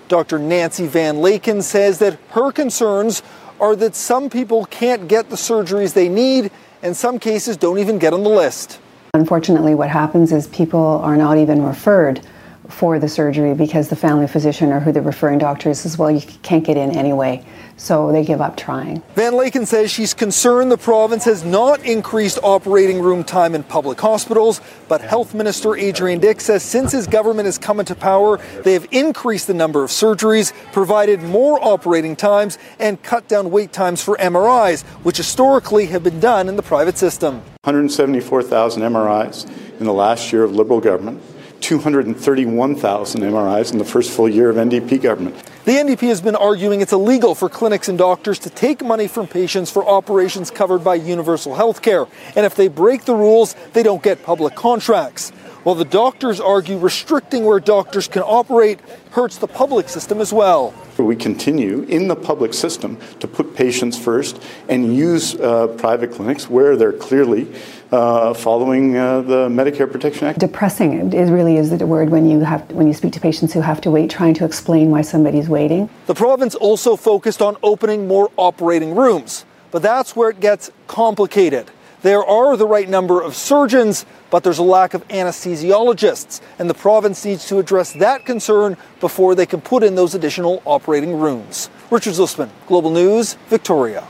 [0.08, 0.40] Dr.
[0.40, 3.22] Nancy Van Laeken says that her concerns
[3.60, 6.50] are that some people can't get the surgeries they need
[6.86, 8.80] in some cases don't even get on the list.
[9.16, 12.22] Unfortunately, what happens is people are not even referred
[12.70, 16.12] for the surgery because the family physician or who the referring doctor is says, well,
[16.12, 17.44] you can't get in anyway.
[17.78, 19.04] So they give up trying.
[19.16, 24.00] Van Laeken says she's concerned the province has not increased operating room time in public
[24.00, 28.74] hospitals, but Health Minister Adrian Dix says since his government has come into power, they
[28.74, 34.02] have increased the number of surgeries, provided more operating times, and cut down wait times
[34.02, 37.36] for MRIs, which historically have been done in the private system.
[37.64, 41.22] 174,000 MRIs in the last year of Liberal government.
[41.66, 45.36] 231,000 MRIs in the first full year of NDP government.
[45.66, 49.26] The NDP has been arguing it's illegal for clinics and doctors to take money from
[49.26, 52.06] patients for operations covered by universal health care.
[52.36, 55.32] And if they break the rules, they don't get public contracts.
[55.66, 60.76] While the doctors argue restricting where doctors can operate hurts the public system as well.
[61.00, 66.48] We continue in the public system to put patients first and use uh, private clinics
[66.52, 67.52] where they're clearly
[67.92, 70.38] uh, following uh, the Medicare Protection Act.
[70.38, 73.62] Depressing it really is the word when you have when you speak to patients who
[73.62, 75.90] have to wait, trying to explain why somebody's waiting.
[76.06, 81.72] The province also focused on opening more operating rooms, but that's where it gets complicated.
[82.06, 86.76] There are the right number of surgeons, but there's a lack of anesthesiologists, and the
[86.76, 91.72] province needs to address that concern before they can put in those additional operating rooms.
[91.90, 94.08] Richard Zussman, Global News, Victoria.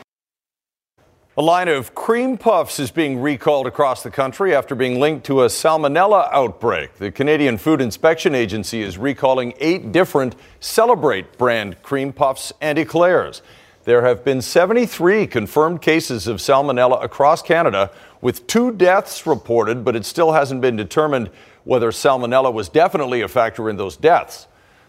[1.37, 5.43] A line of cream puffs is being recalled across the country after being linked to
[5.43, 6.95] a salmonella outbreak.
[6.95, 13.41] The Canadian Food Inspection Agency is recalling eight different Celebrate brand cream puffs and eclairs.
[13.85, 19.95] There have been 73 confirmed cases of salmonella across Canada, with two deaths reported, but
[19.95, 21.29] it still hasn't been determined
[21.65, 24.47] whether salmonella was definitely a factor in those deaths.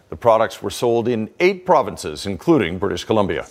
[0.09, 3.45] The products were sold in eight provinces, including British Columbia.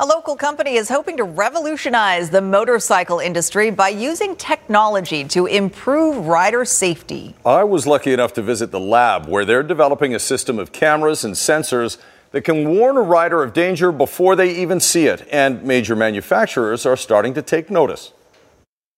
[0.00, 6.26] A local company is hoping to revolutionize the motorcycle industry by using technology to improve
[6.26, 7.34] rider safety.
[7.44, 11.24] I was lucky enough to visit the lab where they're developing a system of cameras
[11.24, 11.98] and sensors
[12.30, 16.84] that can warn a rider of danger before they even see it, and major manufacturers
[16.84, 18.12] are starting to take notice.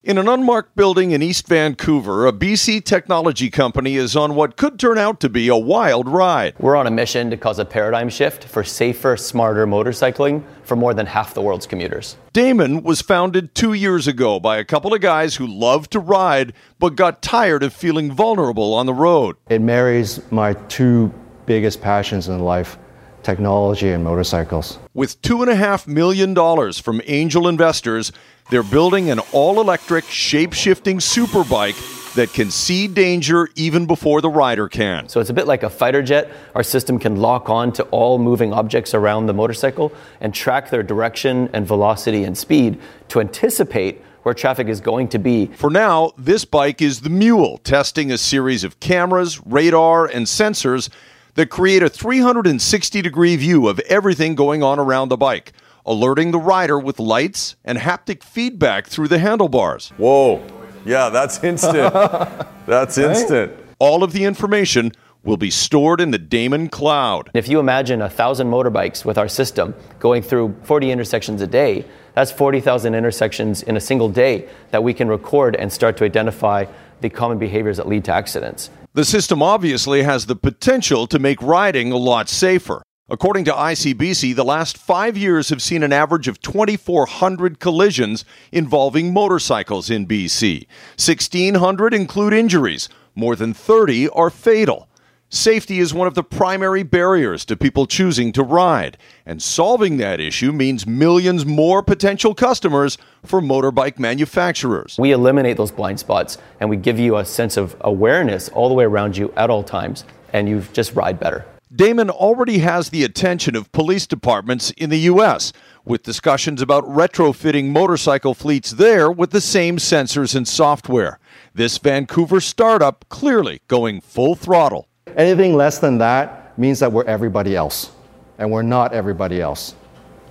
[0.02, 4.80] In an unmarked building in East Vancouver, a BC technology company is on what could
[4.80, 6.54] turn out to be a wild ride.
[6.58, 10.94] We're on a mission to cause a paradigm shift for safer, smarter motorcycling for more
[10.94, 12.16] than half the world's commuters.
[12.32, 16.54] Damon was founded two years ago by a couple of guys who loved to ride
[16.78, 19.36] but got tired of feeling vulnerable on the road.
[19.50, 21.12] It marries my two
[21.44, 22.78] biggest passions in life
[23.22, 24.78] technology and motorcycles.
[24.94, 28.12] With $2.5 million from angel investors,
[28.50, 34.28] they're building an all electric, shape shifting superbike that can see danger even before the
[34.28, 35.08] rider can.
[35.08, 36.30] So it's a bit like a fighter jet.
[36.54, 40.82] Our system can lock on to all moving objects around the motorcycle and track their
[40.82, 45.46] direction and velocity and speed to anticipate where traffic is going to be.
[45.46, 50.90] For now, this bike is the Mule, testing a series of cameras, radar, and sensors
[51.34, 55.52] that create a 360 degree view of everything going on around the bike,
[55.86, 59.90] alerting the rider with lights and haptic feedback through the handlebars.
[59.96, 60.42] Whoa.
[60.84, 61.92] Yeah, that's instant.
[62.66, 63.52] that's instant.
[63.78, 67.30] All of the information will be stored in the Damon cloud.
[67.34, 71.84] If you imagine a thousand motorbikes with our system going through 40 intersections a day,
[72.14, 76.64] that's 40,000 intersections in a single day that we can record and start to identify
[77.00, 78.70] the common behaviors that lead to accidents.
[78.92, 82.82] The system obviously has the potential to make riding a lot safer.
[83.08, 89.12] According to ICBC, the last five years have seen an average of 2,400 collisions involving
[89.12, 90.66] motorcycles in BC.
[90.98, 94.88] 1,600 include injuries, more than 30 are fatal.
[95.32, 100.18] Safety is one of the primary barriers to people choosing to ride, and solving that
[100.18, 104.96] issue means millions more potential customers for motorbike manufacturers.
[104.98, 108.74] We eliminate those blind spots and we give you a sense of awareness all the
[108.74, 111.46] way around you at all times, and you just ride better.
[111.72, 115.52] Damon already has the attention of police departments in the U.S.,
[115.84, 121.20] with discussions about retrofitting motorcycle fleets there with the same sensors and software.
[121.54, 124.88] This Vancouver startup clearly going full throttle.
[125.16, 127.92] Anything less than that means that we're everybody else,
[128.38, 129.74] and we're not everybody else.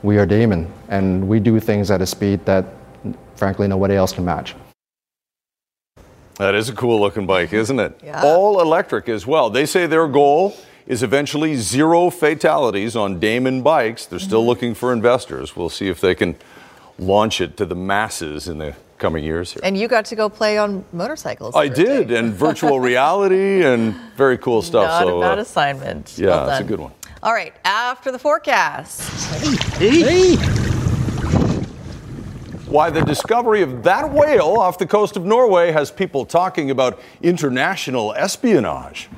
[0.04, 2.66] We are Damon, and we do things at a speed that,
[3.36, 4.56] frankly, nobody else can match.
[6.38, 8.00] That is a cool looking bike, isn't it?
[8.02, 8.22] Yeah.
[8.24, 9.50] All electric as well.
[9.50, 10.56] They say their goal
[10.88, 14.06] is eventually zero fatalities on Damon bikes.
[14.06, 14.48] They're still mm-hmm.
[14.48, 15.58] looking for investors.
[15.58, 16.38] We'll see if they can
[16.98, 19.62] launch it to the masses in the coming years here.
[19.64, 21.56] And you got to go play on motorcycles.
[21.56, 21.84] I for a day.
[21.84, 24.88] did, and virtual reality and very cool stuff.
[24.88, 26.18] Not so a bad uh, assignment.
[26.18, 26.92] yeah, Well it's a good one.
[27.24, 29.02] All right, after the forecast.
[32.70, 37.00] why the discovery of that whale off the coast of Norway has people talking about
[37.22, 39.10] international espionage.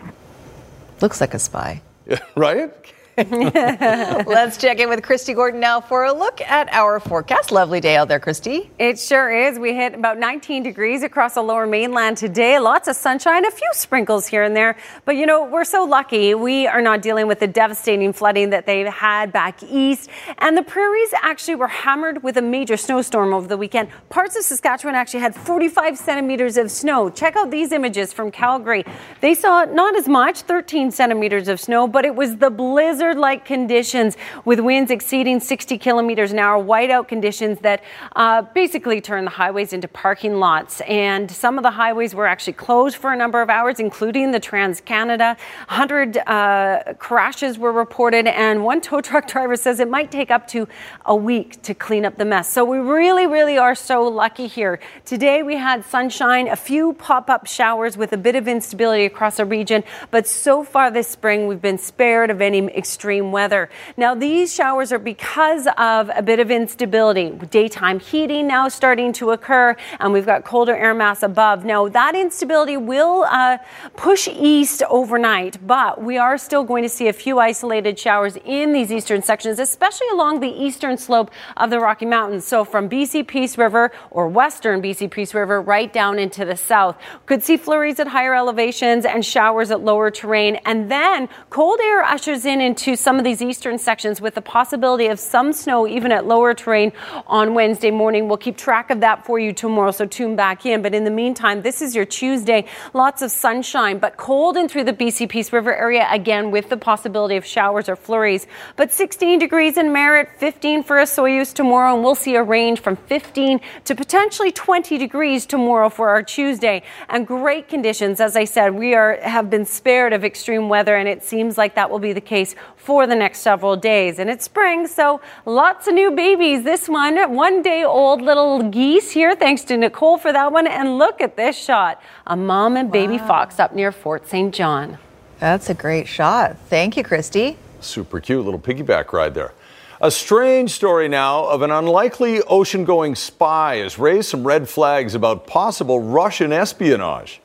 [1.02, 1.82] Looks like a spy.
[2.36, 2.74] right?
[3.18, 7.52] Let's check in with Kristi Gordon now for a look at our forecast.
[7.52, 8.70] Lovely day out there, Kristi.
[8.80, 9.60] It sure is.
[9.60, 12.58] We hit about 19 degrees across the lower mainland today.
[12.58, 14.78] Lots of sunshine, a few sprinkles here and there.
[15.04, 16.34] But you know, we're so lucky.
[16.36, 20.10] We are not dealing with the devastating flooding that they've had back east.
[20.38, 23.90] And the prairies actually were hammered with a major snowstorm over the weekend.
[24.10, 27.10] Parts of Saskatchewan actually had 45 centimeters of snow.
[27.10, 28.86] Check out these images from Calgary.
[29.20, 33.20] They saw not as much, 13 centimeters of snow, but it was the blizzard blizzard
[33.20, 37.84] like conditions with winds exceeding 60 kilometers an hour, whiteout conditions that
[38.16, 40.82] uh, basically turn the highways into parking lots.
[40.82, 44.40] And some of the highways were actually closed for a number of hours, including the
[44.40, 45.36] Trans Canada.
[45.70, 50.48] 100 uh, crashes were reported, and one tow truck driver says it might take up
[50.50, 50.68] to
[51.08, 52.54] a week to clean up the mess.
[52.54, 54.80] So we really, really are so lucky here.
[55.06, 59.38] Today we had sunshine, a few pop up showers with a bit of instability across
[59.38, 63.70] the region, but so far this spring we've been spared of any extreme weather.
[63.98, 67.30] Now, these showers are because of a bit of instability.
[67.50, 71.64] Daytime heating now starting to occur, and we've got colder air mass above.
[71.66, 73.58] Now, that instability will uh,
[73.96, 78.74] push east overnight, but we are still going to see a few isolated showers in
[78.74, 82.46] these eastern sections, especially along the eastern slope of the Rocky Mountains.
[82.46, 86.98] So, from BC Peace River or western BC Peace River right down into the south.
[87.26, 90.56] Could see flurries at higher elevations and showers at lower terrain.
[90.66, 94.42] And then cold air ushers in into to some of these eastern sections with the
[94.42, 96.92] possibility of some snow even at lower terrain
[97.28, 98.28] on Wednesday morning.
[98.28, 100.82] We'll keep track of that for you tomorrow, so tune back in.
[100.82, 102.66] But in the meantime, this is your Tuesday.
[102.94, 106.78] Lots of sunshine, but cold in through the BC Peace River area again with the
[106.78, 108.48] possibility of showers or flurries.
[108.76, 112.96] But 16 degrees in Merritt, 15 for Osoyoos tomorrow, and we'll see a range from
[112.96, 116.82] 15 to potentially 20 degrees tomorrow for our Tuesday.
[117.10, 121.08] And great conditions, as I said, we are have been spared of extreme weather, and
[121.08, 124.18] it seems like that will be the case for the next several days.
[124.18, 126.64] And it's spring, so lots of new babies.
[126.64, 129.36] This one, one day old little geese here.
[129.36, 130.66] Thanks to Nicole for that one.
[130.66, 133.28] And look at this shot a mom and baby wow.
[133.28, 134.54] fox up near Fort St.
[134.54, 134.98] John.
[135.40, 136.58] That's a great shot.
[136.70, 137.58] Thank you, Christy.
[137.80, 139.54] Super cute little piggyback ride there.
[140.02, 145.14] A strange story now of an unlikely ocean going spy has raised some red flags
[145.14, 147.40] about possible Russian espionage.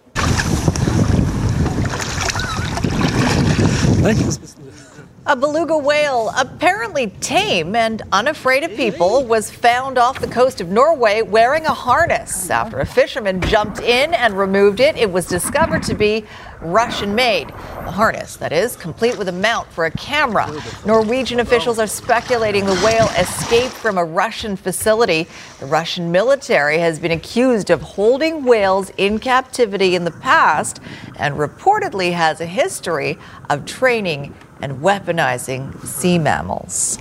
[5.29, 10.69] A beluga whale, apparently tame and unafraid of people, was found off the coast of
[10.69, 12.49] Norway wearing a harness.
[12.49, 16.25] After a fisherman jumped in and removed it, it was discovered to be
[16.61, 17.49] Russian made.
[17.49, 20.49] The harness, that is, complete with a mount for a camera.
[20.87, 25.27] Norwegian officials are speculating the whale escaped from a Russian facility.
[25.59, 30.79] The Russian military has been accused of holding whales in captivity in the past
[31.17, 33.19] and reportedly has a history
[33.51, 36.99] of training and weaponizing sea mammals.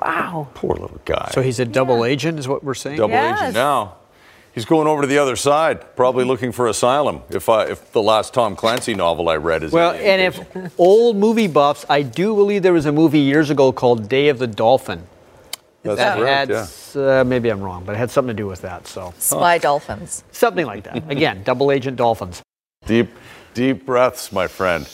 [0.00, 0.48] Wow.
[0.54, 1.30] Poor little guy.
[1.32, 2.12] So he's a double yeah.
[2.12, 2.98] agent, is what we're saying?
[2.98, 3.40] Double yes.
[3.40, 3.96] agent now.
[4.56, 7.20] He's going over to the other side, probably looking for asylum.
[7.28, 11.16] If I, if the last Tom Clancy novel I read is well, and if old
[11.16, 14.46] movie buffs, I do believe there was a movie years ago called Day of the
[14.46, 15.06] Dolphin.
[15.82, 17.20] That's that correct, had, yeah.
[17.20, 18.86] uh, maybe I'm wrong, but it had something to do with that.
[18.86, 19.62] So spy huh.
[19.62, 21.10] dolphins, something like that.
[21.10, 22.40] Again, double agent dolphins.
[22.86, 23.10] Deep,
[23.52, 24.88] deep breaths, my friend.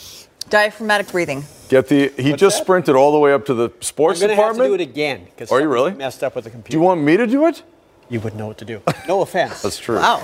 [0.53, 1.43] Diaphragmatic breathing.
[1.67, 2.09] Get the.
[2.09, 2.63] He What's just that?
[2.63, 4.59] sprinted all the way up to the sports I'm department.
[4.59, 5.27] Have to do it again.
[5.49, 6.73] Are you really messed up with the computer?
[6.73, 7.63] Do you want me to do it?
[8.07, 8.79] You would know what to do.
[9.07, 9.61] No offense.
[9.63, 9.95] That's true.
[9.95, 10.21] Wow.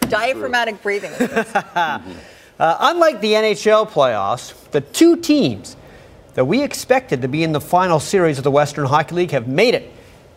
[0.00, 1.12] Diaphragmatic breathing.
[1.20, 2.00] uh,
[2.58, 5.76] unlike the NHL playoffs, the two teams
[6.32, 9.46] that we expected to be in the final series of the Western Hockey League have
[9.46, 9.92] made it.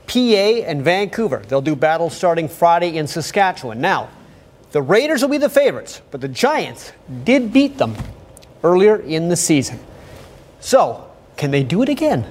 [0.07, 1.43] PA and Vancouver.
[1.47, 3.79] They'll do battle starting Friday in Saskatchewan.
[3.79, 4.09] Now,
[4.73, 6.91] the Raiders will be the favorites, but the Giants
[7.23, 7.95] did beat them
[8.63, 9.79] earlier in the season.
[10.59, 12.25] So, can they do it again?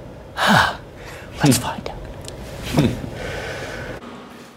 [1.45, 2.91] Let's find out.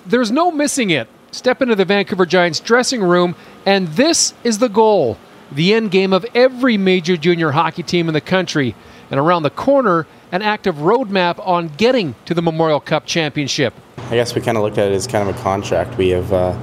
[0.06, 1.08] There's no missing it.
[1.32, 5.18] Step into the Vancouver Giants dressing room, and this is the goal
[5.52, 8.76] the end game of every major junior hockey team in the country.
[9.10, 13.74] And around the corner, an active roadmap on getting to the Memorial Cup championship.
[14.10, 15.98] I guess we kind of looked at it as kind of a contract.
[15.98, 16.32] We have.
[16.32, 16.58] Uh,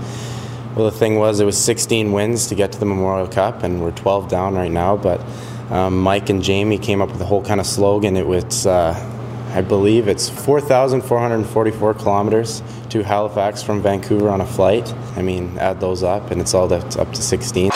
[0.79, 3.83] well, the thing was, it was 16 wins to get to the Memorial Cup, and
[3.83, 4.97] we're 12 down right now.
[4.97, 5.21] But
[5.73, 8.17] um, Mike and Jamie came up with a whole kind of slogan.
[8.17, 8.95] It was, uh,
[9.55, 14.95] I believe, it's 4,444 kilometers to Halifax from Vancouver on a flight.
[15.17, 17.73] I mean, add those up, and it's all to, up to 16.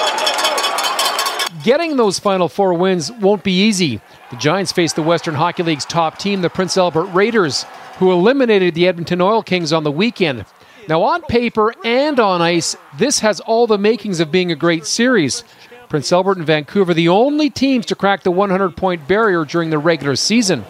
[1.64, 4.00] Getting those final four wins won't be easy.
[4.30, 7.64] The Giants face the Western Hockey League's top team, the Prince Albert Raiders,
[7.98, 10.44] who eliminated the Edmonton Oil Kings on the weekend.
[10.88, 14.84] Now, on paper and on ice, this has all the makings of being a great
[14.84, 15.44] series.
[15.88, 19.78] Prince Albert and Vancouver, the only teams to crack the 100 point barrier during the
[19.78, 20.64] regular season.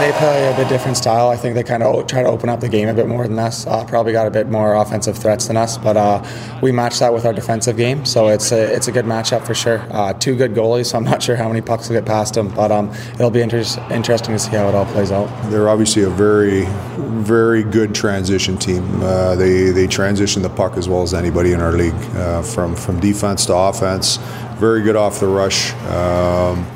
[0.00, 1.28] They play a bit different style.
[1.28, 3.38] I think they kind of try to open up the game a bit more than
[3.38, 3.66] us.
[3.66, 6.24] Uh, probably got a bit more offensive threats than us, but uh,
[6.62, 8.06] we match that with our defensive game.
[8.06, 9.86] So it's a, it's a good matchup for sure.
[9.90, 12.48] Uh, two good goalies, so I'm not sure how many pucks will get past them,
[12.54, 15.28] but um, it'll be inter- interesting to see how it all plays out.
[15.50, 16.64] They're obviously a very,
[16.96, 19.02] very good transition team.
[19.02, 22.74] Uh, they they transition the puck as well as anybody in our league, uh, from
[22.74, 24.16] from defense to offense.
[24.56, 25.74] Very good off the rush.
[25.90, 26.66] Um,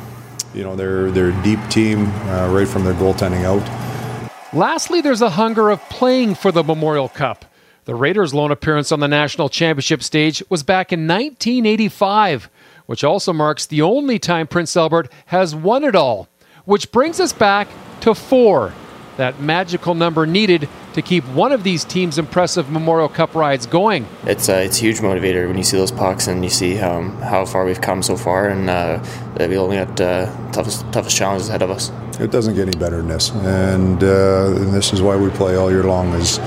[0.54, 4.30] you know, they're, they're a deep team uh, right from their goaltending out.
[4.54, 7.44] Lastly, there's a hunger of playing for the Memorial Cup.
[7.86, 12.48] The Raiders' lone appearance on the national championship stage was back in 1985,
[12.86, 16.28] which also marks the only time Prince Albert has won it all.
[16.64, 17.68] Which brings us back
[18.00, 18.72] to four,
[19.16, 24.06] that magical number needed to keep one of these teams' impressive Memorial Cup rides going.
[24.24, 27.16] It's uh, it's a huge motivator when you see those pucks and you see um,
[27.20, 29.04] how far we've come so far, and uh,
[29.38, 31.90] we only got uh, toughest toughest challenges ahead of us.
[32.20, 35.56] It doesn't get any better than this, and, uh, and this is why we play
[35.56, 36.38] all year long is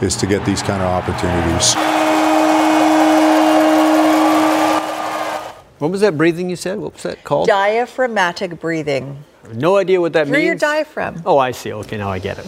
[0.00, 1.74] is to get these kind of opportunities.
[5.78, 6.80] What was that breathing you said?
[6.80, 7.46] What was that called?
[7.46, 9.24] Diaphragmatic breathing.
[9.54, 10.46] No idea what that Through means.
[10.46, 11.22] your diaphragm.
[11.24, 11.72] Oh, I see.
[11.72, 12.46] Okay, now I get it.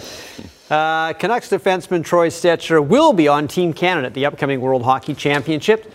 [0.70, 5.14] Uh, Canucks defenseman Troy Stecher will be on Team Canada at the upcoming World Hockey
[5.14, 5.92] Championship.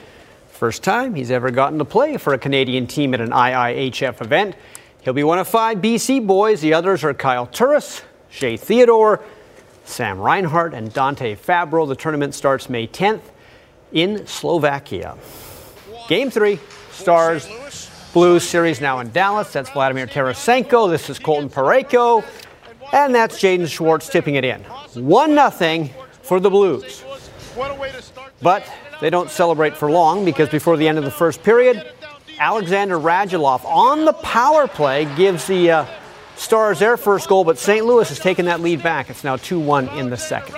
[0.49, 4.55] First time he's ever gotten to play for a Canadian team at an IIHF event.
[5.01, 6.61] He'll be one of five BC boys.
[6.61, 9.21] The others are Kyle Turris, Shea Theodore,
[9.83, 11.87] Sam Reinhart, and Dante Fabbro.
[11.87, 13.21] The tournament starts May 10th
[13.91, 15.15] in Slovakia.
[16.07, 16.59] Game three,
[16.91, 17.47] Stars
[18.15, 19.51] Blues series now in Dallas.
[19.51, 20.89] That's Vladimir Tarasenko.
[20.89, 22.23] This is Colton Parayko.
[22.93, 24.61] And that's Jaden Schwartz tipping it in.
[24.61, 25.89] 1 0
[26.21, 27.03] for the Blues.
[28.41, 28.65] But
[29.01, 31.91] they don't celebrate for long because before the end of the first period,
[32.39, 35.85] Alexander Radulov on the power play gives the uh,
[36.37, 37.85] Stars their first goal, but St.
[37.85, 39.09] Louis has taken that lead back.
[39.09, 40.55] It's now 2 1 in the second.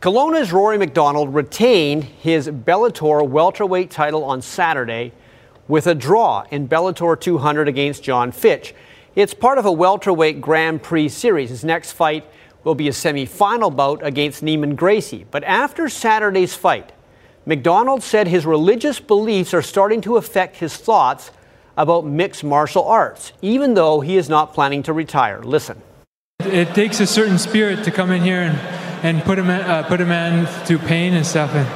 [0.00, 5.10] Kelowna's Rory MacDonald retained his Bellator welterweight title on Saturday
[5.68, 8.74] with a draw in Bellator 200 against Jon Fitch.
[9.14, 11.50] It's part of a welterweight Grand Prix series.
[11.50, 12.26] His next fight
[12.64, 15.26] will be a semifinal bout against Neiman Gracie.
[15.30, 16.92] But after Saturday's fight,
[17.46, 21.30] MacDonald said his religious beliefs are starting to affect his thoughts
[21.76, 25.42] about mixed martial arts, even though he is not planning to retire.
[25.42, 25.80] Listen.
[26.40, 28.58] It takes a certain spirit to come in here and,
[29.04, 31.54] and put, a man, uh, put a man through pain and stuff.
[31.54, 31.68] And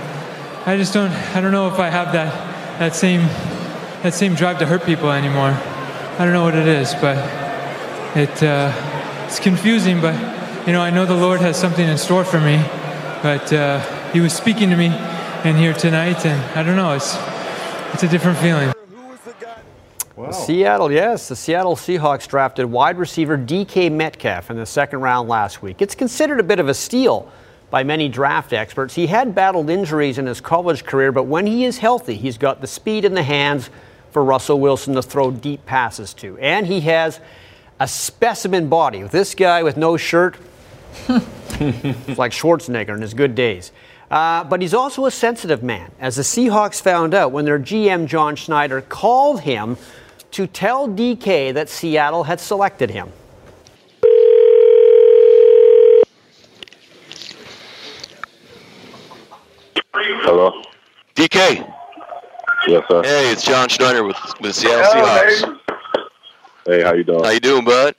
[0.67, 2.33] I just don't, I don't know if I have that,
[2.79, 3.29] that same
[4.03, 5.51] that same drive to hurt people anymore.
[5.51, 7.17] I don't know what it is, but
[8.17, 8.73] it uh,
[9.27, 10.01] it's confusing.
[10.01, 10.15] But
[10.67, 12.63] you know, I know the Lord has something in store for me.
[13.23, 13.81] But uh,
[14.13, 14.87] He was speaking to me
[15.45, 16.95] in here tonight, and I don't know.
[16.95, 17.17] It's
[17.93, 18.73] it's a different feeling.
[20.33, 25.63] Seattle, yes, the Seattle Seahawks drafted wide receiver DK Metcalf in the second round last
[25.63, 25.81] week.
[25.81, 27.31] It's considered a bit of a steal
[27.71, 28.95] by many draft experts.
[28.95, 32.61] He had battled injuries in his college career, but when he is healthy, he's got
[32.61, 33.71] the speed in the hands
[34.19, 36.37] for Russell Wilson to throw deep passes to.
[36.39, 37.21] And he has
[37.79, 39.05] a specimen body.
[39.05, 40.37] This guy with no shirt,
[41.09, 43.71] it's like Schwarzenegger in his good days.
[44.11, 48.09] Uh, but he's also a sensitive man, as the Seahawks found out when their GM
[48.09, 49.77] John Schneider called him
[50.33, 53.13] to tell DK that Seattle had selected him.
[59.95, 60.61] Hello.
[61.15, 61.78] DK.
[62.67, 63.03] Yes, sir.
[63.03, 65.59] Hey, it's John Schneider with, with Seattle Seahawks.
[66.67, 67.25] Hey, how you doing?
[67.25, 67.95] How you doing, bud?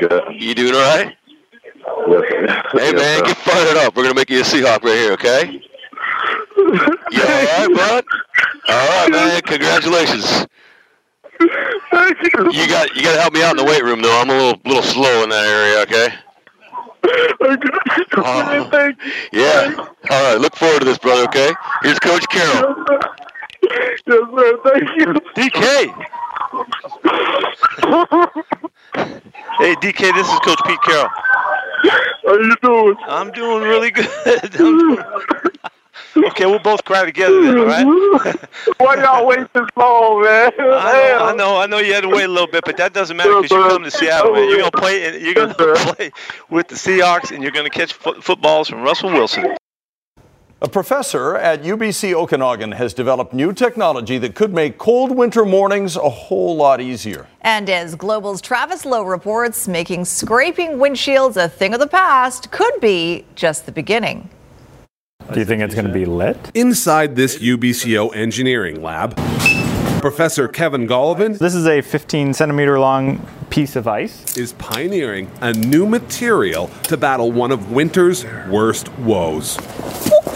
[0.00, 0.22] Good.
[0.34, 1.16] You doing all right?
[2.08, 2.62] Yes, sir.
[2.72, 3.24] Hey, Yes, man, sir.
[3.26, 3.96] get fired up.
[3.96, 5.60] We're gonna make you a Seahawk right here, okay?
[6.56, 8.04] You all right, bud?
[8.68, 9.40] All right, man.
[9.42, 10.46] Congratulations.
[11.40, 14.18] You got you got to help me out in the weight room, though.
[14.20, 16.14] I'm a little little slow in that area, okay?
[18.16, 18.92] Oh,
[19.32, 19.74] yeah.
[20.10, 20.40] All right.
[20.40, 21.24] Look forward to this, brother.
[21.24, 21.52] Okay.
[21.82, 22.84] Here's Coach Carroll.
[23.70, 24.58] Yes, sir.
[24.64, 25.06] Thank you.
[25.34, 25.94] DK.
[29.58, 30.14] Hey, DK.
[30.14, 31.08] This is Coach Pete Carroll.
[32.24, 32.96] How you doing?
[33.06, 34.08] I'm doing really good.
[34.52, 34.98] Doing-
[36.28, 37.86] okay, we'll both cry together then, all right?
[38.78, 40.50] Why y'all wait this long, man?
[40.58, 42.92] I know, I know, I know you had to wait a little bit, but that
[42.94, 44.48] doesn't matter because you come to Seattle, man.
[44.48, 45.54] You're gonna play, you're gonna
[45.94, 46.10] play
[46.50, 49.56] with the Seahawks, and you're gonna catch fo- footballs from Russell Wilson.
[50.62, 55.96] A professor at UBC Okanagan has developed new technology that could make cold winter mornings
[55.96, 57.26] a whole lot easier.
[57.42, 62.80] And as Global's Travis Lowe reports, making scraping windshields a thing of the past could
[62.80, 64.30] be just the beginning.
[65.30, 66.38] Do you think it's going to be lit?
[66.54, 69.14] Inside this UBCO engineering lab,
[70.00, 74.36] Professor Kevin Golovin This is a 15 centimeter long piece of ice.
[74.38, 80.32] is pioneering a new material to battle one of winter's worst woes Okay.
[80.32, 80.35] a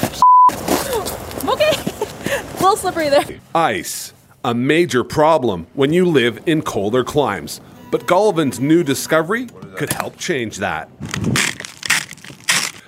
[2.71, 3.41] little slippery there.
[3.55, 4.13] ice.
[4.45, 7.61] A major problem when you live in colder climes.
[7.91, 9.47] But Golovin's new discovery
[9.77, 10.89] could help change that.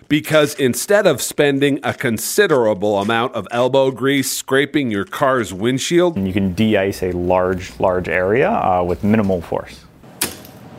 [0.08, 6.32] Because instead of spending a considerable amount of elbow grease scraping your car's windshield, You
[6.32, 9.84] can de ice a large, large area uh, with minimal force.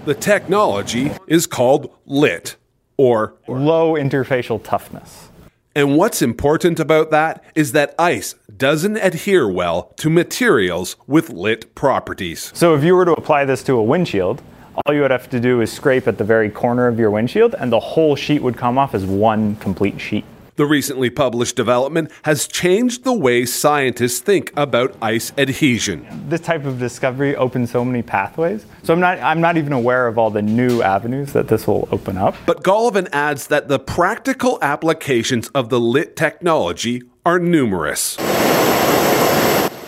[0.05, 2.55] the technology is called LIT,
[2.97, 5.29] or low interfacial toughness.
[5.75, 11.73] And what's important about that is that ice doesn't adhere well to materials with lit
[11.75, 12.51] properties.
[12.53, 14.41] So if you were to apply this to a windshield,
[14.85, 17.55] all you would have to do is scrape at the very corner of your windshield,
[17.55, 20.25] and the whole sheet would come off as one complete sheet.
[20.55, 26.05] The recently published development has changed the way scientists think about ice adhesion.
[26.29, 28.63] This type of discovery opens so many pathways.
[28.83, 31.89] So I'm not I'm not even aware of all the new avenues that this will
[31.91, 32.35] open up.
[32.45, 38.17] But Golovin adds that the practical applications of the lit technology are numerous.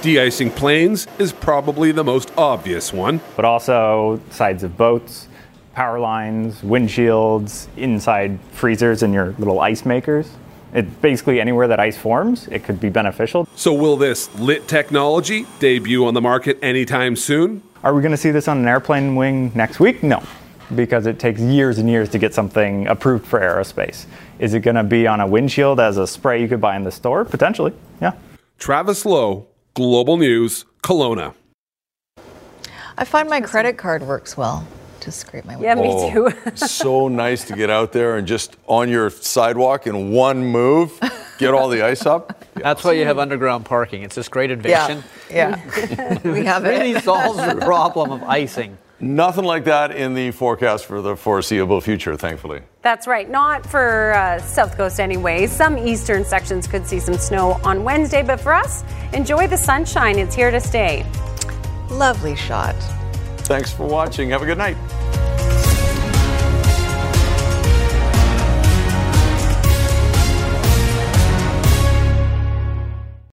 [0.02, 3.20] De-icing planes is probably the most obvious one.
[3.36, 5.28] But also sides of boats,
[5.74, 10.30] power lines, windshields, inside freezers and your little ice makers.
[10.74, 13.50] It basically anywhere that ice forms, it could be beneficial.
[13.56, 17.64] So will this lit technology debut on the market anytime soon?
[17.84, 20.04] Are we going to see this on an airplane wing next week?
[20.04, 20.24] No,
[20.74, 24.06] because it takes years and years to get something approved for aerospace.
[24.40, 26.84] Is it going to be on a windshield as a spray you could buy in
[26.84, 27.24] the store?
[27.26, 28.14] Potentially, yeah.
[28.58, 31.34] Travis Lowe, Global News, Kelowna.
[32.98, 34.66] I find my credit card works well
[35.02, 36.56] to scrape my Yeah, me Oh, too.
[36.56, 41.00] so nice to get out there and just on your sidewalk in one move,
[41.38, 42.44] get all the ice up.
[42.56, 44.04] That's why you have underground parking.
[44.04, 45.04] It's this great invention.
[45.30, 45.62] Yeah.
[45.76, 46.20] yeah.
[46.24, 46.74] we have it.
[46.74, 46.80] it.
[46.80, 48.78] really solves the problem of icing.
[49.00, 52.62] Nothing like that in the forecast for the foreseeable future, thankfully.
[52.82, 53.30] That's right.
[53.30, 55.48] Not for uh, South Coast anyway.
[55.48, 60.18] Some eastern sections could see some snow on Wednesday, but for us, enjoy the sunshine.
[60.18, 61.06] It's here to stay.
[61.90, 62.76] Lovely shot.
[63.40, 64.30] Thanks for watching.
[64.30, 64.78] Have a good night.